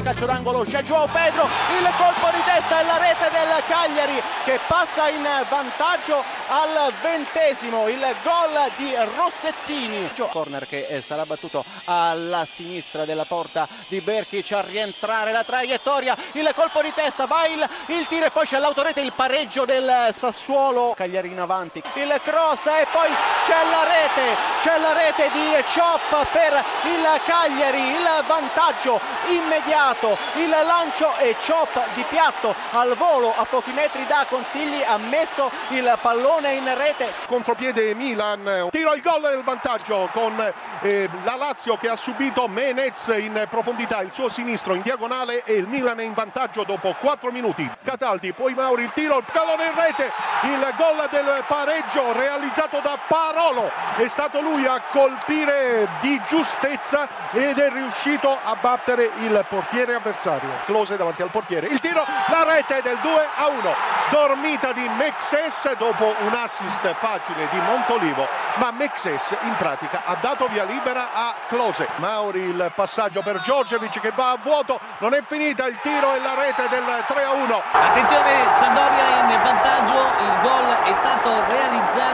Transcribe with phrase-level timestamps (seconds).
[0.00, 4.22] il calcio d'angolo, c'è Joao Pedro, il colpo di testa e la rete del Cagliari
[4.44, 10.10] che passa in vantaggio al ventesimo, il gol di Rossettini.
[10.30, 16.16] Corner che eh, sarà battuto alla sinistra della porta di Berkic a rientrare la traiettoria,
[16.32, 20.08] il colpo di testa, va il, il tiro e poi c'è l'autorete, il pareggio del
[20.12, 23.10] Sassuolo, Cagliari in avanti, il cross e poi
[23.44, 28.98] c'è la rete, c'è la rete di Ciop per il Cagliari, il vantaggio
[29.28, 34.96] immediato, il lancio e Ciop di piatto al volo a pochi metri da Consigli ha
[34.98, 37.12] messo il pallone in rete.
[37.26, 43.08] Contropiede Milan, tiro il gol del vantaggio con eh, la Lazio che ha subito Menez
[43.18, 47.32] in profondità, il suo sinistro in diagonale e il Milan è in vantaggio dopo 4
[47.32, 47.68] minuti.
[47.82, 50.12] Cataldi, poi Mauri, il tiro, il pallone in rete,
[50.44, 53.68] il gol del pareggio realizzato da Parolo.
[53.96, 60.48] È stato lui a colpire di giustezza ed è riuscito a battere il portiere avversario.
[60.66, 61.68] Close davanti al portiere.
[61.68, 63.74] Il tiro, la rete del 2 a 1.
[64.10, 70.48] Dormita di Mexes dopo un assist facile di Montolivo, ma Mexes in pratica ha dato
[70.48, 71.86] via libera a Close.
[71.96, 76.20] Mauri il passaggio per Giorgevic che va a vuoto, non è finita il tiro e
[76.20, 77.62] la rete del 3 a 1.
[77.72, 81.69] Attenzione, Sandoria in vantaggio, il gol è stato realizzato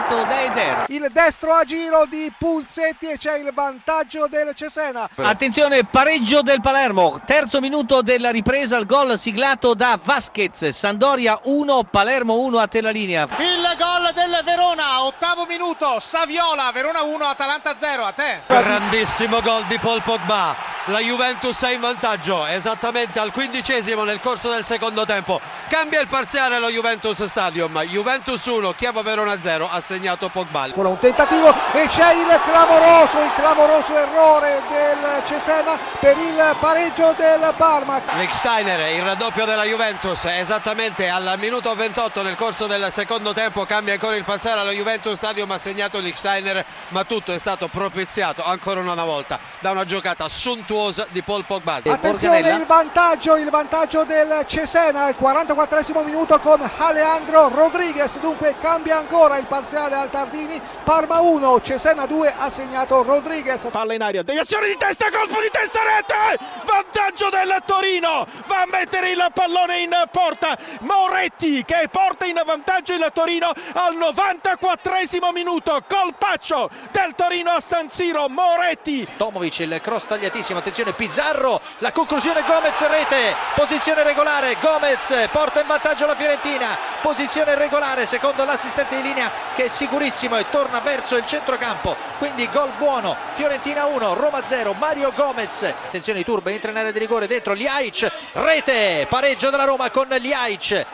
[0.09, 0.85] da Eder.
[0.89, 5.09] Il destro a giro di Pulsetti e c'è il vantaggio del Cesena.
[5.17, 11.85] Attenzione, pareggio del Palermo, terzo minuto della ripresa, il gol siglato da Vasquez, Sandoria 1,
[11.91, 13.27] Palermo 1 a te la linea.
[13.39, 18.43] Il gol del Verona, ottavo minuto, Saviola, Verona 1, Atalanta 0, a te.
[18.47, 20.76] Grandissimo gol di Paul Pogba.
[20.89, 25.41] La Juventus è in vantaggio esattamente al quindicesimo nel corso del secondo tempo.
[25.67, 27.83] Cambia il parziale allo Juventus Stadium.
[27.83, 30.63] Juventus 1, Chievo Verona 0, ha segnato Pogba.
[30.63, 37.13] Ancora un tentativo e c'è il clamoroso, il clamoroso errore del Cesena per il pareggio
[37.17, 38.01] del Parma.
[38.19, 43.65] Lichtsteiner, il raddoppio della Juventus, esattamente al minuto 28 nel corso del secondo tempo.
[43.65, 48.45] Cambia ancora il parziale allo Juventus Stadium, ha segnato Lichtsteiner, ma tutto è stato propiziato
[48.45, 50.29] ancora una volta da una giocata
[50.77, 51.81] sontuosa di Paul Pogba.
[51.85, 58.99] Attenzione il vantaggio, il vantaggio del Cesena al 44 minuto con Alejandro Rodriguez, dunque cambia
[58.99, 63.67] ancora il parziale al Tardini, Parma 1, Cesena 2 ha segnato Rodriguez.
[63.71, 66.45] Palla in aria, deviazione di testa, colpo di testa, rete!
[66.65, 72.93] Vantaggio del Torino, va a mettere il pallone in porta, Moretti che porta in vantaggio
[72.93, 74.93] il Torino al 94
[75.33, 79.07] minuto, colpaccio del Torino a San Siro, Moretti.
[79.17, 85.67] Tomovic, il cross tagliatissimo, attenzione Pizzarro, la conclusione Gomez rete, posizione regolare, Gomez porta in
[85.69, 91.17] vantaggio la Fiorentina, posizione regolare secondo l'assistente di linea che è sicurissimo e torna verso
[91.17, 96.79] il centrocampo, quindi gol buono, Fiorentina 1, Roma 0, Mario Gomez, attenzione Turbe entra in
[96.79, 100.85] area di rigore dentro Liaic, rete, pareggio della Roma con Liaic,